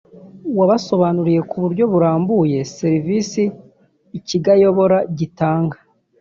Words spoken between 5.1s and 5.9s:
gitanga